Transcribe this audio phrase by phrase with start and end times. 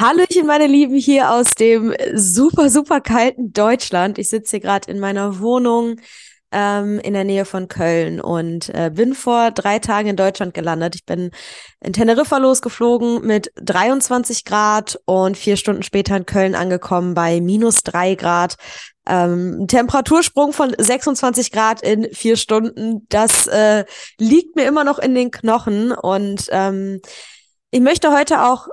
[0.00, 4.16] Hallöchen, meine Lieben, hier aus dem super, super kalten Deutschland.
[4.16, 5.96] Ich sitze hier gerade in meiner Wohnung
[6.52, 10.94] ähm, in der Nähe von Köln und äh, bin vor drei Tagen in Deutschland gelandet.
[10.94, 11.32] Ich bin
[11.84, 17.82] in Teneriffa losgeflogen mit 23 Grad und vier Stunden später in Köln angekommen bei minus
[17.82, 18.54] drei Grad.
[19.04, 23.84] Ähm, Temperatursprung von 26 Grad in vier Stunden, das äh,
[24.18, 27.02] liegt mir immer noch in den Knochen und ähm,
[27.70, 28.66] ich möchte heute auch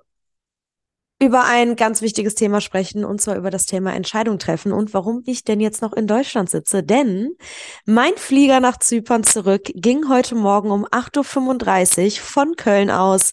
[1.20, 5.24] über ein ganz wichtiges Thema sprechen, und zwar über das Thema Entscheidung treffen und warum
[5.26, 6.84] ich denn jetzt noch in Deutschland sitze.
[6.84, 7.36] Denn
[7.86, 13.32] mein Flieger nach Zypern zurück ging heute Morgen um 8.35 Uhr von Köln aus,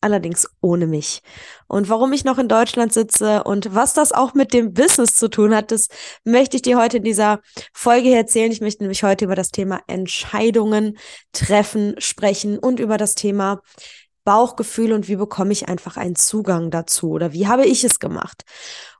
[0.00, 1.20] allerdings ohne mich.
[1.66, 5.28] Und warum ich noch in Deutschland sitze und was das auch mit dem Business zu
[5.28, 5.88] tun hat, das
[6.22, 7.40] möchte ich dir heute in dieser
[7.72, 8.52] Folge erzählen.
[8.52, 10.96] Ich möchte nämlich heute über das Thema Entscheidungen
[11.32, 13.62] treffen sprechen und über das Thema
[14.26, 18.44] Bauchgefühl und wie bekomme ich einfach einen Zugang dazu oder wie habe ich es gemacht?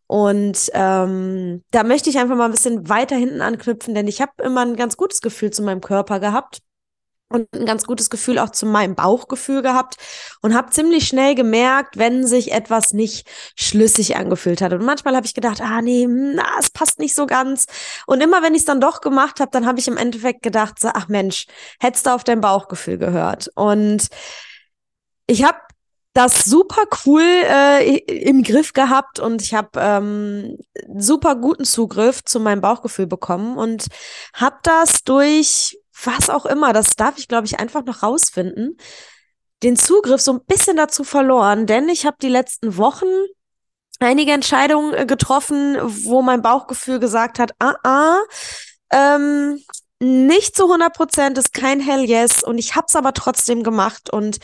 [0.07, 4.33] Und ähm, da möchte ich einfach mal ein bisschen weiter hinten anknüpfen, denn ich habe
[4.43, 6.61] immer ein ganz gutes Gefühl zu meinem Körper gehabt
[7.29, 9.97] und ein ganz gutes Gefühl auch zu meinem Bauchgefühl gehabt
[10.43, 14.73] und habe ziemlich schnell gemerkt, wenn sich etwas nicht schlüssig angefühlt hat.
[14.73, 17.67] Und manchmal habe ich gedacht, ah nee, hm, na, es passt nicht so ganz.
[18.07, 20.79] Und immer wenn ich es dann doch gemacht habe, dann habe ich im Endeffekt gedacht,
[20.85, 21.47] ach Mensch,
[21.81, 23.51] hättest du auf dein Bauchgefühl gehört.
[23.57, 24.07] Und
[25.27, 25.59] ich habe
[26.13, 30.57] das super cool äh, im Griff gehabt und ich habe ähm,
[30.97, 33.89] super guten Zugriff zu meinem Bauchgefühl bekommen und
[34.33, 38.79] habe das durch was auch immer, das darf ich glaube ich einfach noch rausfinden,
[39.63, 43.07] den Zugriff so ein bisschen dazu verloren, denn ich habe die letzten Wochen
[44.01, 48.19] einige Entscheidungen äh, getroffen, wo mein Bauchgefühl gesagt hat, ah, ah,
[48.91, 49.61] ähm,
[49.99, 54.11] nicht zu 100 Prozent, ist kein Hell Yes und ich habe es aber trotzdem gemacht
[54.11, 54.39] und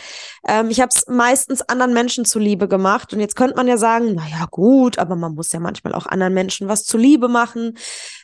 [0.49, 4.15] ähm, ich habe es meistens anderen Menschen zuliebe gemacht und jetzt könnte man ja sagen,
[4.15, 7.77] na ja gut, aber man muss ja manchmal auch anderen Menschen was zuliebe machen.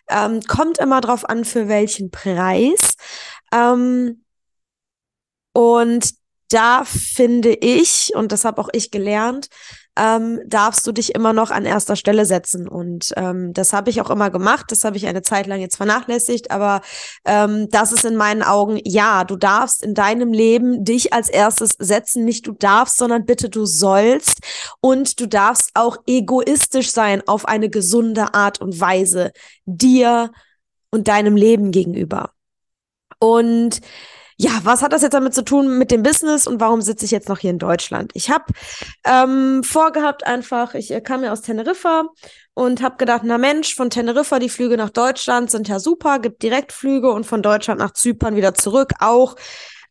[0.08, 2.94] Ähm, kommt immer drauf an, für welchen Preis.
[3.52, 4.24] Ähm,
[5.52, 6.14] und
[6.50, 9.48] da finde ich, und das habe auch ich gelernt,
[9.98, 12.68] ähm, darfst du dich immer noch an erster Stelle setzen.
[12.68, 14.66] Und ähm, das habe ich auch immer gemacht.
[14.70, 16.50] Das habe ich eine Zeit lang jetzt vernachlässigt.
[16.50, 16.80] Aber
[17.24, 21.74] ähm, das ist in meinen Augen, ja, du darfst in deinem Leben dich als erstes
[21.78, 22.24] setzen.
[22.24, 24.40] Nicht du darfst, sondern bitte du sollst.
[24.80, 29.32] Und du darfst auch egoistisch sein auf eine gesunde Art und Weise
[29.66, 30.30] dir
[30.90, 32.30] und deinem Leben gegenüber.
[33.18, 33.80] Und
[34.40, 37.10] ja, was hat das jetzt damit zu tun mit dem Business und warum sitze ich
[37.10, 38.12] jetzt noch hier in Deutschland?
[38.14, 38.44] Ich habe
[39.04, 42.04] ähm, vorgehabt einfach, ich äh, kam ja aus Teneriffa
[42.54, 46.44] und habe gedacht, na Mensch, von Teneriffa die Flüge nach Deutschland sind ja super, gibt
[46.44, 49.34] Direktflüge und von Deutschland nach Zypern wieder zurück auch.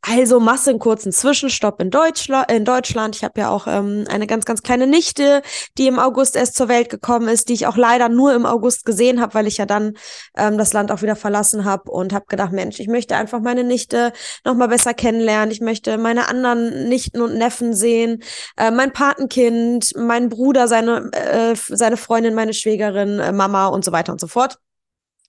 [0.01, 3.15] Also Masse einen kurzen Zwischenstopp in, Deutschla in Deutschland.
[3.15, 5.41] Ich habe ja auch ähm, eine ganz, ganz kleine Nichte,
[5.77, 8.85] die im August erst zur Welt gekommen ist, die ich auch leider nur im August
[8.85, 9.97] gesehen habe, weil ich ja dann
[10.37, 13.63] ähm, das Land auch wieder verlassen habe und habe gedacht, Mensch, ich möchte einfach meine
[13.63, 14.13] Nichte
[14.45, 15.51] noch mal besser kennenlernen.
[15.51, 18.23] Ich möchte meine anderen Nichten und Neffen sehen,
[18.55, 23.91] äh, mein Patenkind, mein Bruder, seine, äh, seine Freundin, meine Schwägerin, äh, Mama und so
[23.91, 24.57] weiter und so fort.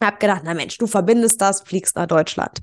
[0.01, 2.61] Hab gedacht, na Mensch, du verbindest das, fliegst nach Deutschland.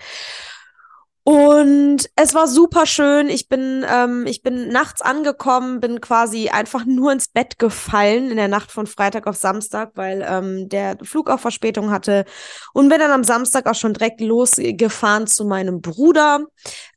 [1.66, 3.28] Und es war super schön.
[3.28, 8.38] Ich bin, ähm, ich bin nachts angekommen, bin quasi einfach nur ins Bett gefallen in
[8.38, 12.25] der Nacht von Freitag auf Samstag, weil ähm, der Flug auch Verspätung hatte.
[12.74, 16.42] Und bin dann am Samstag auch schon direkt losgefahren zu meinem Bruder,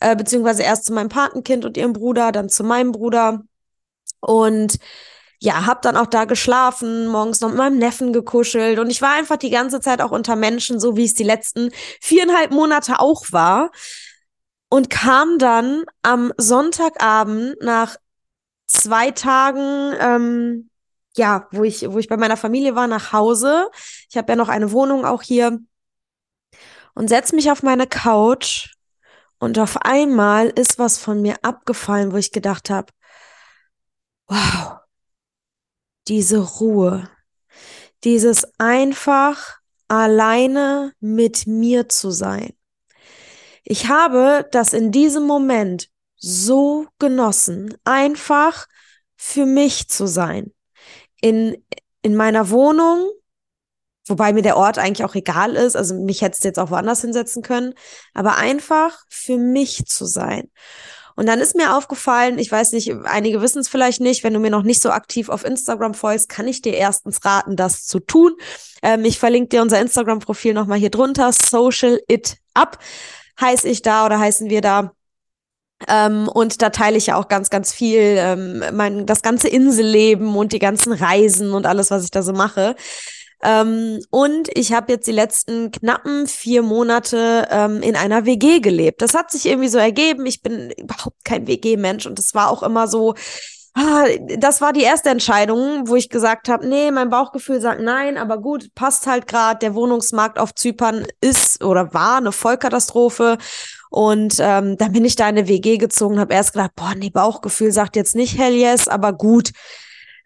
[0.00, 3.40] äh, beziehungsweise erst zu meinem Patenkind und ihrem Bruder, dann zu meinem Bruder.
[4.20, 4.76] Und
[5.40, 9.14] ja, hab dann auch da geschlafen, morgens noch mit meinem Neffen gekuschelt und ich war
[9.14, 11.70] einfach die ganze Zeit auch unter Menschen, so wie es die letzten
[12.00, 13.70] viereinhalb Monate auch war
[14.68, 17.96] und kam dann am Sonntagabend nach
[18.66, 20.70] zwei Tagen, ähm,
[21.16, 23.70] ja, wo ich, wo ich bei meiner Familie war, nach Hause.
[24.10, 25.58] Ich habe ja noch eine Wohnung auch hier
[26.94, 28.74] und setz mich auf meine Couch
[29.38, 32.92] und auf einmal ist was von mir abgefallen, wo ich gedacht habe,
[34.26, 34.78] wow,
[36.08, 37.10] diese Ruhe,
[38.04, 39.58] dieses einfach
[39.88, 42.57] alleine mit mir zu sein.
[43.70, 48.66] Ich habe das in diesem Moment so genossen, einfach
[49.14, 50.54] für mich zu sein.
[51.20, 51.62] In,
[52.00, 53.10] in meiner Wohnung,
[54.06, 57.42] wobei mir der Ort eigentlich auch egal ist, also mich hättest jetzt auch woanders hinsetzen
[57.42, 57.74] können,
[58.14, 60.50] aber einfach für mich zu sein.
[61.14, 64.40] Und dann ist mir aufgefallen, ich weiß nicht, einige wissen es vielleicht nicht, wenn du
[64.40, 68.00] mir noch nicht so aktiv auf Instagram folgst, kann ich dir erstens raten, das zu
[68.00, 68.34] tun.
[68.82, 72.78] Ähm, ich verlinke dir unser Instagram-Profil nochmal hier drunter, Social It Up
[73.40, 74.92] heiße ich da oder heißen wir da.
[75.86, 80.34] Ähm, und da teile ich ja auch ganz, ganz viel, ähm, mein, das ganze Inselleben
[80.36, 82.74] und die ganzen Reisen und alles, was ich da so mache.
[83.42, 89.00] Ähm, und ich habe jetzt die letzten knappen vier Monate ähm, in einer WG gelebt.
[89.00, 90.26] Das hat sich irgendwie so ergeben.
[90.26, 93.14] Ich bin überhaupt kein WG-Mensch und es war auch immer so,
[94.38, 98.38] das war die erste Entscheidung, wo ich gesagt habe, nee, mein Bauchgefühl sagt nein, aber
[98.38, 99.60] gut, passt halt gerade.
[99.60, 103.38] Der Wohnungsmarkt auf Zypern ist oder war eine Vollkatastrophe.
[103.90, 107.10] Und ähm, dann bin ich da in eine WG gezogen habe erst gedacht, boah, nee,
[107.10, 109.52] Bauchgefühl sagt jetzt nicht hell yes, aber gut,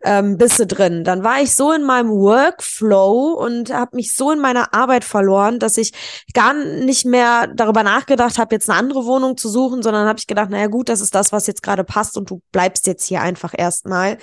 [0.05, 1.05] ähm, bist drin.
[1.05, 5.59] Dann war ich so in meinem Workflow und habe mich so in meiner Arbeit verloren,
[5.59, 5.93] dass ich
[6.35, 10.27] gar nicht mehr darüber nachgedacht habe, jetzt eine andere Wohnung zu suchen, sondern habe ich
[10.27, 13.21] gedacht, naja gut, das ist das, was jetzt gerade passt und du bleibst jetzt hier
[13.21, 14.19] einfach erstmal.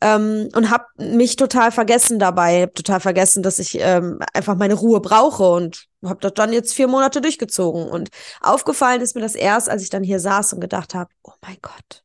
[0.00, 4.74] Ähm, und habe mich total vergessen dabei, hab total vergessen, dass ich ähm, einfach meine
[4.74, 7.86] Ruhe brauche und habe das dann jetzt vier Monate durchgezogen.
[7.88, 8.08] Und
[8.40, 11.58] aufgefallen ist mir das erst, als ich dann hier saß und gedacht habe, oh mein
[11.62, 12.02] Gott,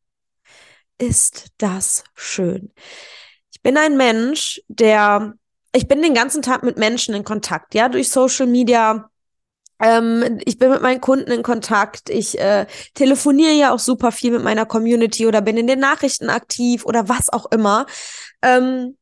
[0.98, 2.72] ist das schön.
[3.52, 5.34] Ich bin ein Mensch, der,
[5.74, 9.10] ich bin den ganzen Tag mit Menschen in Kontakt, ja, durch Social Media.
[9.80, 12.10] Ähm, ich bin mit meinen Kunden in Kontakt.
[12.10, 12.66] Ich äh,
[12.96, 17.10] telefoniere ja auch super viel mit meiner Community oder bin in den Nachrichten aktiv oder
[17.10, 17.86] was auch immer.
[18.42, 18.98] Ähm,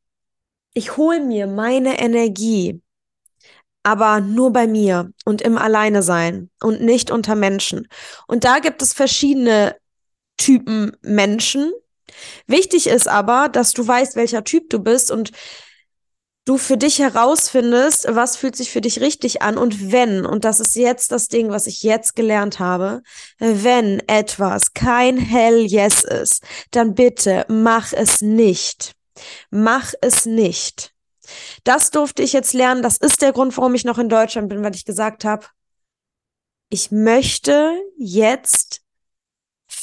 [0.74, 2.82] ich hole mir meine Energie,
[3.84, 7.88] aber nur bei mir und im Alleine sein und nicht unter Menschen.
[8.28, 9.78] Und da gibt es verschiedene
[10.38, 11.72] Typen Menschen,
[12.48, 15.32] Wichtig ist aber, dass du weißt, welcher Typ du bist und
[16.46, 20.60] du für dich herausfindest, was fühlt sich für dich richtig an und wenn, und das
[20.60, 23.02] ist jetzt das Ding, was ich jetzt gelernt habe,
[23.40, 28.94] wenn etwas kein Hell Yes ist, dann bitte mach es nicht.
[29.50, 30.94] Mach es nicht.
[31.64, 32.84] Das durfte ich jetzt lernen.
[32.84, 35.48] Das ist der Grund, warum ich noch in Deutschland bin, weil ich gesagt habe,
[36.70, 38.82] ich möchte jetzt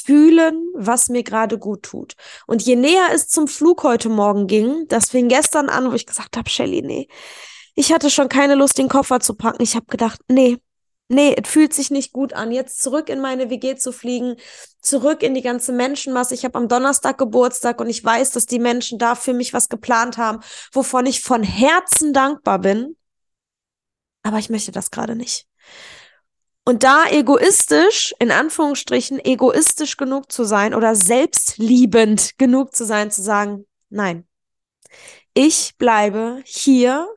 [0.05, 2.15] fühlen, was mir gerade gut tut.
[2.47, 6.05] Und je näher es zum Flug heute Morgen ging, das fing gestern an, wo ich
[6.05, 7.07] gesagt habe, Shelly, nee,
[7.75, 9.63] ich hatte schon keine Lust, den Koffer zu packen.
[9.63, 10.57] Ich habe gedacht, nee,
[11.07, 14.35] nee, es fühlt sich nicht gut an, jetzt zurück in meine WG zu fliegen,
[14.81, 16.33] zurück in die ganze Menschenmasse.
[16.33, 19.69] Ich habe am Donnerstag Geburtstag und ich weiß, dass die Menschen da für mich was
[19.69, 20.39] geplant haben,
[20.71, 22.95] wovon ich von Herzen dankbar bin.
[24.23, 25.47] Aber ich möchte das gerade nicht.
[26.65, 33.21] Und da egoistisch, in Anführungsstrichen, egoistisch genug zu sein oder selbstliebend genug zu sein, zu
[33.21, 34.25] sagen, nein,
[35.33, 37.07] ich bleibe hier,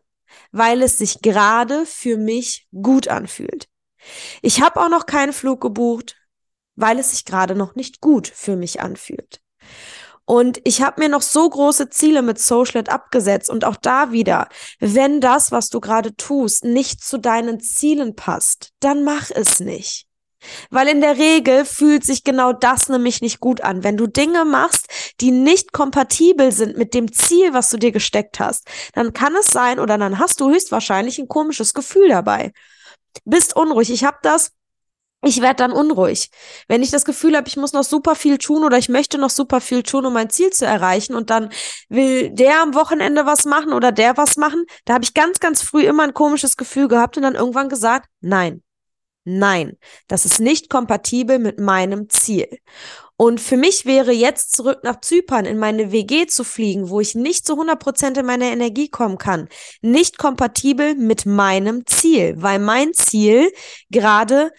[0.51, 3.69] weil es sich gerade für mich gut anfühlt.
[4.43, 6.17] Ich habe auch noch keinen Flug gebucht,
[6.75, 9.41] weil es sich gerade noch nicht gut für mich anfühlt.
[10.27, 14.49] Und ich habe mir noch so große Ziele mit Socialite abgesetzt und auch da wieder,
[14.81, 20.07] wenn das, was du gerade tust, nicht zu deinen Zielen passt, dann mach es nicht.
[20.71, 23.85] Weil in der Regel fühlt sich genau das nämlich nicht gut an.
[23.85, 24.87] Wenn du Dinge machst,
[25.21, 29.47] die nicht kompatibel sind mit dem Ziel, was du dir gesteckt hast, dann kann es
[29.47, 32.53] sein oder dann hast du höchstwahrscheinlich ein komisches Gefühl dabei.
[33.25, 33.91] Bist unruhig.
[33.91, 34.53] Ich habe das
[35.23, 36.31] ich werde dann unruhig.
[36.69, 39.31] Wenn ich das Gefühl habe, ich muss noch super viel tun oder ich möchte noch
[39.31, 41.51] super viel tun, um mein Ziel zu erreichen und dann
[41.89, 45.63] will der am Wochenende was machen oder der was machen, da habe ich ganz, ganz
[45.63, 48.63] früh immer ein komisches Gefühl gehabt und dann irgendwann gesagt, nein,
[49.25, 49.77] nein,
[50.07, 52.49] das ist nicht kompatibel mit meinem Ziel.
[53.19, 57.15] Und für mich wäre jetzt zurück nach Zypern in meine WG zu fliegen, wo ich
[57.15, 59.49] nicht zu 100 Prozent in meine Energie kommen kann,
[59.81, 63.51] nicht kompatibel mit meinem Ziel, weil mein Ziel
[63.91, 64.53] gerade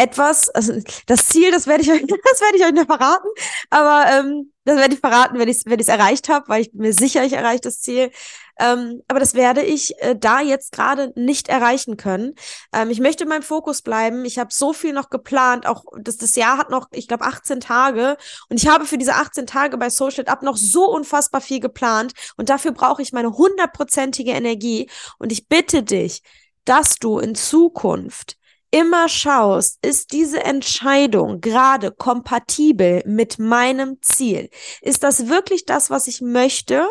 [0.00, 0.72] etwas, also
[1.06, 3.28] das Ziel, das werde ich euch, das werde ich euch noch verraten,
[3.68, 6.72] aber ähm, das werde ich verraten, wenn ich es wenn ich's erreicht habe, weil ich
[6.72, 8.10] bin mir sicher, ich erreiche das Ziel.
[8.58, 12.34] Ähm, aber das werde ich äh, da jetzt gerade nicht erreichen können.
[12.74, 14.26] Ähm, ich möchte in meinem Fokus bleiben.
[14.26, 15.66] Ich habe so viel noch geplant.
[15.66, 18.18] Auch das, das Jahr hat noch, ich glaube, 18 Tage.
[18.50, 22.12] Und ich habe für diese 18 Tage bei Social Up noch so unfassbar viel geplant.
[22.36, 24.90] Und dafür brauche ich meine hundertprozentige Energie.
[25.18, 26.22] Und ich bitte dich,
[26.66, 28.36] dass du in Zukunft
[28.70, 34.50] immer schaust, ist diese Entscheidung gerade kompatibel mit meinem Ziel?
[34.80, 36.86] Ist das wirklich das, was ich möchte?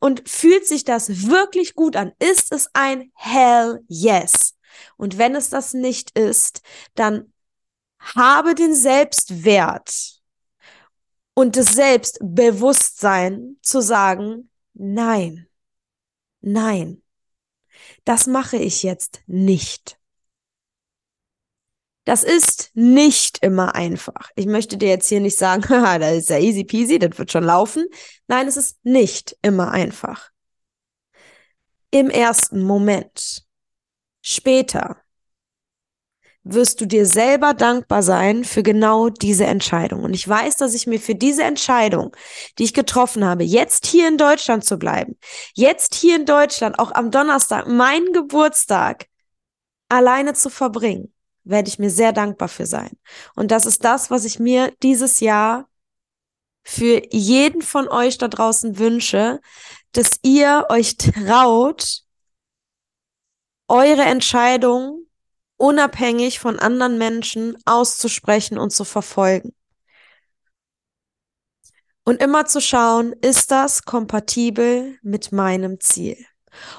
[0.00, 2.12] Und fühlt sich das wirklich gut an?
[2.18, 4.54] Ist es ein Hell Yes?
[4.96, 6.62] Und wenn es das nicht ist,
[6.94, 7.32] dann
[7.98, 10.20] habe den Selbstwert
[11.34, 15.48] und das Selbstbewusstsein zu sagen, nein,
[16.40, 17.02] nein,
[18.04, 19.97] das mache ich jetzt nicht.
[22.08, 24.30] Das ist nicht immer einfach.
[24.34, 27.30] Ich möchte dir jetzt hier nicht sagen, haha, das ist ja easy peasy, das wird
[27.30, 27.84] schon laufen.
[28.28, 30.30] Nein, es ist nicht immer einfach.
[31.90, 33.44] Im ersten Moment.
[34.22, 34.96] Später.
[36.44, 40.02] wirst du dir selber dankbar sein für genau diese Entscheidung.
[40.02, 42.16] Und ich weiß, dass ich mir für diese Entscheidung,
[42.56, 45.18] die ich getroffen habe, jetzt hier in Deutschland zu bleiben,
[45.52, 49.08] jetzt hier in Deutschland, auch am Donnerstag, meinen Geburtstag,
[49.90, 51.12] alleine zu verbringen,
[51.48, 52.96] werde ich mir sehr dankbar für sein.
[53.34, 55.68] Und das ist das, was ich mir dieses Jahr
[56.62, 59.40] für jeden von euch da draußen wünsche,
[59.92, 62.02] dass ihr euch traut,
[63.68, 65.06] eure Entscheidung
[65.56, 69.54] unabhängig von anderen Menschen auszusprechen und zu verfolgen.
[72.04, 76.16] Und immer zu schauen, ist das kompatibel mit meinem Ziel?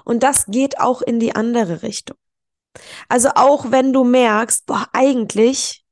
[0.04, 2.18] Und das geht auch in die andere Richtung.
[3.08, 5.84] Also auch wenn du merkst, boah, eigentlich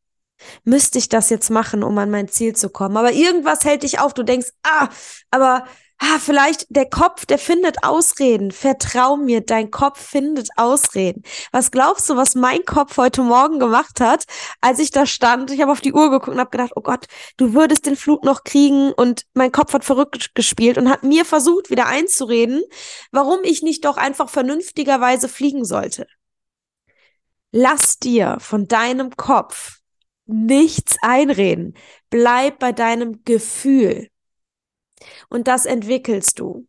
[0.64, 2.98] müsste ich das jetzt machen, um an mein Ziel zu kommen.
[2.98, 4.14] Aber irgendwas hält dich auf.
[4.14, 4.90] Du denkst, ah,
[5.32, 5.66] aber
[6.00, 8.52] ah, vielleicht der Kopf, der findet Ausreden.
[8.52, 11.24] Vertrau mir, dein Kopf findet Ausreden.
[11.52, 14.26] Was glaubst du, was mein Kopf heute Morgen gemacht hat,
[14.62, 15.52] als ich da stand?
[15.52, 17.06] Ich habe auf die Uhr geguckt und habe gedacht, oh Gott,
[17.38, 18.92] du würdest den Flug noch kriegen.
[18.94, 22.64] Und mein Kopf hat verrückt gespielt und hat mir versucht, wieder einzureden,
[23.12, 26.08] warum ich nicht doch einfach vernünftigerweise fliegen sollte.
[27.52, 29.80] Lass dir von deinem Kopf
[30.26, 31.76] nichts einreden.
[32.10, 34.10] Bleib bei deinem Gefühl.
[35.30, 36.68] Und das entwickelst du.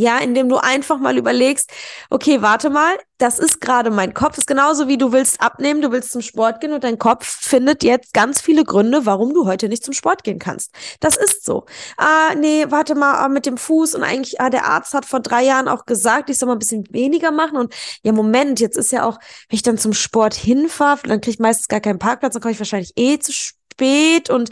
[0.00, 1.70] Ja, indem du einfach mal überlegst,
[2.08, 5.92] okay, warte mal, das ist gerade mein Kopf, ist genauso wie du willst abnehmen, du
[5.92, 9.68] willst zum Sport gehen und dein Kopf findet jetzt ganz viele Gründe, warum du heute
[9.68, 10.70] nicht zum Sport gehen kannst.
[11.00, 11.66] Das ist so.
[11.98, 15.20] Ah, nee, warte mal, ah, mit dem Fuß und eigentlich, ah, der Arzt hat vor
[15.20, 18.78] drei Jahren auch gesagt, ich soll mal ein bisschen weniger machen und ja, Moment, jetzt
[18.78, 19.18] ist ja auch,
[19.50, 22.52] wenn ich dann zum Sport hinfahre, dann kriege ich meistens gar keinen Parkplatz, dann komme
[22.52, 24.48] ich wahrscheinlich eh zu spät und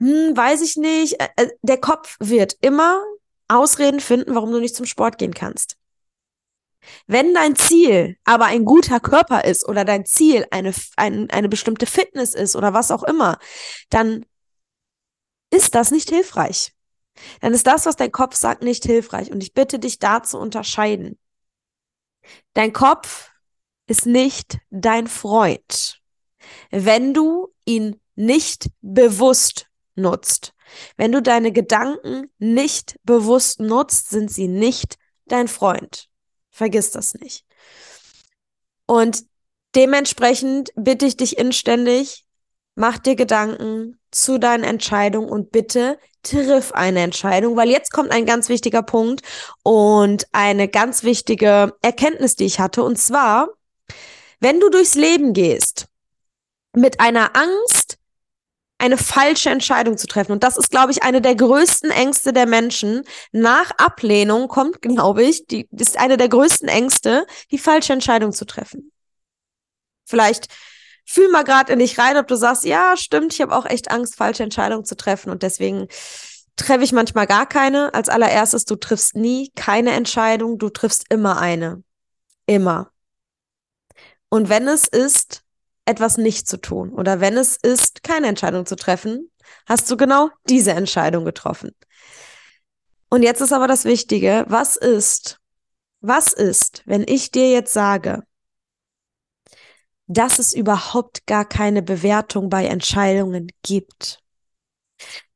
[0.00, 1.18] hm, weiß ich nicht.
[1.18, 3.00] Äh, äh, der Kopf wird immer
[3.54, 5.76] Ausreden finden, warum du nicht zum Sport gehen kannst.
[7.06, 11.86] Wenn dein Ziel aber ein guter Körper ist oder dein Ziel eine, ein, eine bestimmte
[11.86, 13.38] Fitness ist oder was auch immer,
[13.88, 14.26] dann
[15.50, 16.72] ist das nicht hilfreich.
[17.40, 19.30] Dann ist das, was dein Kopf sagt, nicht hilfreich.
[19.30, 21.18] Und ich bitte dich da zu unterscheiden.
[22.54, 23.30] Dein Kopf
[23.86, 26.00] ist nicht dein Freund,
[26.70, 30.54] wenn du ihn nicht bewusst nutzt.
[30.96, 36.08] Wenn du deine Gedanken nicht bewusst nutzt, sind sie nicht dein Freund.
[36.50, 37.44] Vergiss das nicht.
[38.86, 39.24] Und
[39.74, 42.26] dementsprechend bitte ich dich inständig,
[42.74, 48.26] mach dir Gedanken zu deinen Entscheidungen und bitte triff eine Entscheidung, weil jetzt kommt ein
[48.26, 49.22] ganz wichtiger Punkt
[49.62, 52.82] und eine ganz wichtige Erkenntnis, die ich hatte.
[52.84, 53.48] Und zwar,
[54.40, 55.86] wenn du durchs Leben gehst
[56.74, 57.81] mit einer Angst,
[58.82, 60.32] eine falsche Entscheidung zu treffen.
[60.32, 63.04] Und das ist, glaube ich, eine der größten Ängste der Menschen.
[63.30, 68.44] Nach Ablehnung kommt, glaube ich, die ist eine der größten Ängste, die falsche Entscheidung zu
[68.44, 68.90] treffen.
[70.04, 70.48] Vielleicht
[71.06, 73.88] fühl mal gerade in dich rein, ob du sagst, ja, stimmt, ich habe auch echt
[73.92, 75.86] Angst, falsche Entscheidungen zu treffen und deswegen
[76.56, 77.94] treffe ich manchmal gar keine.
[77.94, 81.84] Als allererstes, du triffst nie keine Entscheidung, du triffst immer eine.
[82.46, 82.90] Immer.
[84.28, 85.41] Und wenn es ist,
[85.84, 89.30] etwas nicht zu tun oder wenn es ist, keine Entscheidung zu treffen,
[89.66, 91.72] hast du genau diese Entscheidung getroffen.
[93.08, 95.38] Und jetzt ist aber das Wichtige, was ist,
[96.00, 98.22] was ist, wenn ich dir jetzt sage,
[100.06, 104.20] dass es überhaupt gar keine Bewertung bei Entscheidungen gibt,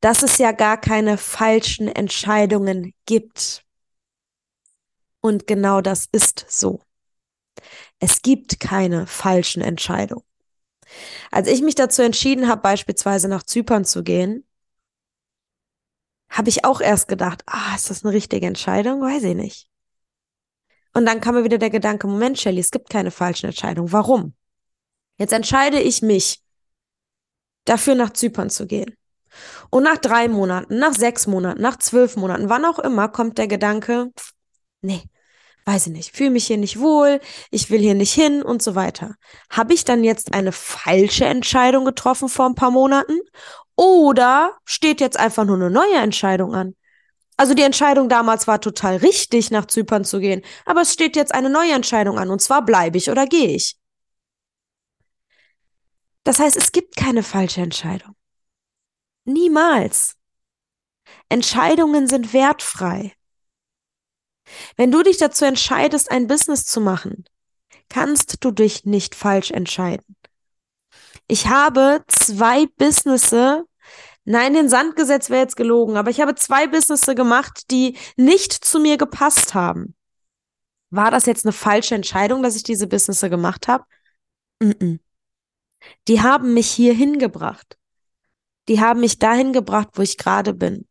[0.01, 3.63] dass es ja gar keine falschen Entscheidungen gibt.
[5.21, 6.81] Und genau das ist so.
[7.99, 10.25] Es gibt keine falschen Entscheidungen.
[11.31, 14.47] Als ich mich dazu entschieden habe, beispielsweise nach Zypern zu gehen,
[16.29, 19.01] habe ich auch erst gedacht, ah, ist das eine richtige Entscheidung?
[19.01, 19.69] Weiß ich nicht.
[20.93, 23.93] Und dann kam mir wieder der Gedanke, Moment, Shelly, es gibt keine falschen Entscheidungen.
[23.93, 24.35] Warum?
[25.19, 26.43] Jetzt entscheide ich mich,
[27.65, 28.97] dafür nach Zypern zu gehen.
[29.71, 33.49] Und nach drei Monaten, nach sechs Monaten, nach zwölf Monaten, wann auch immer, kommt der
[33.49, 34.11] Gedanke,
[34.81, 35.03] nee,
[35.67, 37.21] weiß ich nicht, fühle mich hier nicht wohl,
[37.51, 39.17] ich will hier nicht hin und so weiter.
[39.51, 43.19] Habe ich dann jetzt eine falsche Entscheidung getroffen vor ein paar Monaten?
[43.75, 46.77] Oder steht jetzt einfach nur eine neue Entscheidung an?
[47.37, 51.35] Also die Entscheidung damals war total richtig, nach Zypern zu gehen, aber es steht jetzt
[51.35, 53.77] eine neue Entscheidung an, und zwar bleibe ich oder gehe ich.
[56.25, 58.17] Das heißt, es gibt keine falsche Entscheidung.
[59.25, 60.15] Niemals.
[61.29, 63.13] Entscheidungen sind wertfrei.
[64.77, 67.25] Wenn du dich dazu entscheidest, ein Business zu machen,
[67.89, 70.17] kannst du dich nicht falsch entscheiden.
[71.29, 73.65] Ich habe zwei Businesses,
[74.25, 78.53] nein, den Sand gesetzt wäre jetzt gelogen, aber ich habe zwei Businesses gemacht, die nicht
[78.53, 79.95] zu mir gepasst haben.
[80.91, 83.85] War das jetzt eine falsche Entscheidung, dass ich diese Businesses gemacht habe?
[84.61, 84.99] Mm -mm.
[86.09, 87.77] Die haben mich hier hingebracht.
[88.69, 90.89] Die haben mich dahin gebracht, wo ich gerade bin.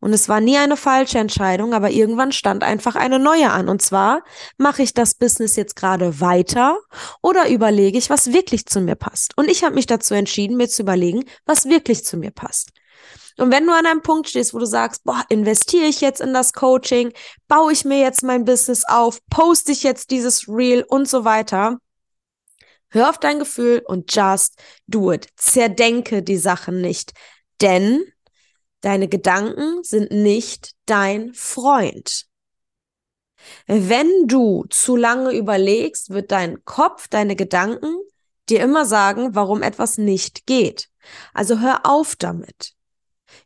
[0.00, 3.68] Und es war nie eine falsche Entscheidung, aber irgendwann stand einfach eine neue an.
[3.68, 4.22] Und zwar,
[4.56, 6.78] mache ich das Business jetzt gerade weiter
[7.22, 9.36] oder überlege ich, was wirklich zu mir passt?
[9.36, 12.70] Und ich habe mich dazu entschieden, mir zu überlegen, was wirklich zu mir passt.
[13.38, 16.32] Und wenn du an einem Punkt stehst, wo du sagst, boah, investiere ich jetzt in
[16.32, 17.12] das Coaching,
[17.48, 21.78] baue ich mir jetzt mein Business auf, poste ich jetzt dieses Reel und so weiter,
[22.88, 25.28] hör auf dein Gefühl und just do it.
[25.36, 27.12] Zerdenke die Sachen nicht,
[27.60, 28.04] denn
[28.80, 32.26] Deine Gedanken sind nicht dein Freund.
[33.66, 37.96] Wenn du zu lange überlegst, wird dein Kopf, deine Gedanken
[38.48, 40.88] dir immer sagen, warum etwas nicht geht.
[41.32, 42.75] Also hör auf damit.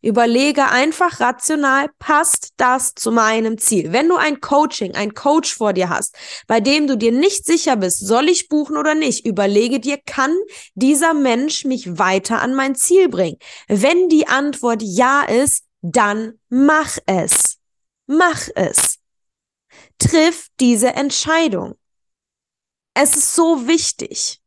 [0.02, 3.92] Überlege einfach rational, passt das zu meinem Ziel?
[3.92, 7.76] Wenn du ein Coaching, ein Coach vor dir hast, bei dem du dir nicht sicher
[7.76, 10.34] bist, soll ich buchen oder nicht, überlege dir, kann
[10.74, 13.38] dieser Mensch mich weiter an mein Ziel bringen?
[13.68, 17.58] Wenn die Antwort ja ist, dann mach es.
[18.06, 18.98] Mach es.
[19.98, 21.74] Triff diese Entscheidung.
[22.94, 24.40] Es ist so wichtig.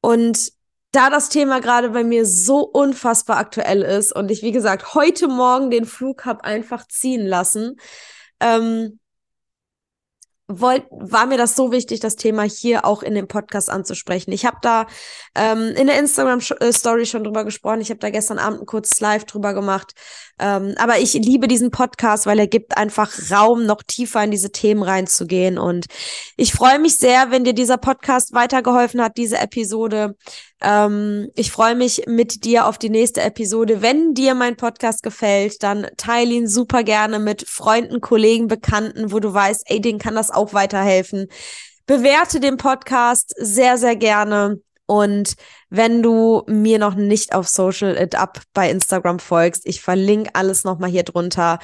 [0.00, 0.52] Und
[0.98, 5.28] da das Thema gerade bei mir so unfassbar aktuell ist und ich, wie gesagt, heute
[5.28, 7.76] Morgen den Flug habe einfach ziehen lassen,
[8.40, 8.98] ähm,
[10.48, 14.32] wollt, war mir das so wichtig, das Thema hier auch in dem Podcast anzusprechen.
[14.32, 14.86] Ich habe da
[15.34, 17.82] ähm, in der Instagram-Story schon drüber gesprochen.
[17.82, 19.92] Ich habe da gestern Abend ein kurzes Live drüber gemacht.
[20.40, 24.50] Ähm, aber ich liebe diesen Podcast, weil er gibt einfach Raum, noch tiefer in diese
[24.50, 25.58] Themen reinzugehen.
[25.58, 25.86] Und
[26.36, 30.16] ich freue mich sehr, wenn dir dieser Podcast weitergeholfen hat, diese Episode.
[30.60, 33.82] Ähm, ich freue mich mit dir auf die nächste Episode.
[33.82, 39.20] Wenn dir mein Podcast gefällt, dann teile ihn super gerne mit Freunden, Kollegen, Bekannten, wo
[39.20, 41.28] du weißt, ey, denen kann das auch weiterhelfen.
[41.86, 44.60] Bewerte den Podcast sehr, sehr gerne.
[44.86, 45.34] Und
[45.70, 50.64] wenn du mir noch nicht auf Social It Up bei Instagram folgst, ich verlinke alles
[50.64, 51.58] nochmal hier drunter.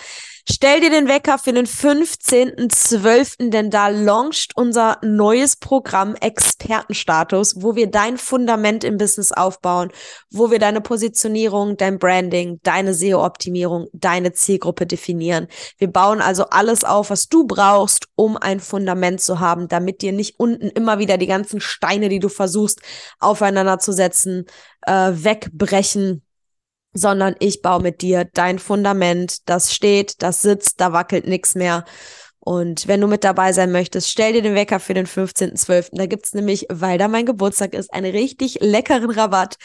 [0.46, 7.76] Stell dir den Wecker für den 15.12., denn da launcht unser neues Programm Expertenstatus, wo
[7.76, 9.90] wir dein Fundament im Business aufbauen,
[10.30, 15.48] wo wir deine Positionierung, dein Branding, deine SEO-Optimierung, deine Zielgruppe definieren.
[15.78, 20.12] Wir bauen also alles auf, was du brauchst, um ein Fundament zu haben, damit dir
[20.12, 22.82] nicht unten immer wieder die ganzen Steine, die du versuchst,
[23.18, 24.44] aufeinander zu setzen,
[24.82, 26.22] äh, wegbrechen
[26.94, 31.84] sondern ich baue mit dir dein Fundament, das steht, das sitzt, da wackelt nichts mehr.
[32.38, 35.88] Und wenn du mit dabei sein möchtest, stell dir den Wecker für den 15.12.
[35.92, 39.56] Da gibt's nämlich, weil da mein Geburtstag ist, einen richtig leckeren Rabatt.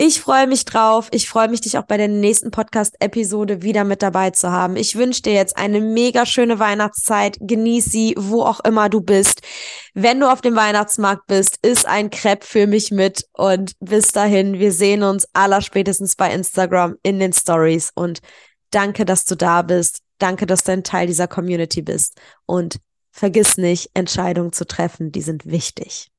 [0.00, 1.08] Ich freue mich drauf.
[1.10, 4.76] Ich freue mich, dich auch bei der nächsten Podcast-Episode wieder mit dabei zu haben.
[4.76, 7.36] Ich wünsche dir jetzt eine mega schöne Weihnachtszeit.
[7.40, 9.40] Genieß sie, wo auch immer du bist.
[9.94, 13.24] Wenn du auf dem Weihnachtsmarkt bist, ist ein Crepe für mich mit.
[13.32, 17.90] Und bis dahin, wir sehen uns aller spätestens bei Instagram in den Stories.
[17.92, 18.20] Und
[18.70, 20.02] danke, dass du da bist.
[20.18, 22.20] Danke, dass du ein Teil dieser Community bist.
[22.46, 22.78] Und
[23.10, 26.12] vergiss nicht, Entscheidungen zu treffen, die sind wichtig.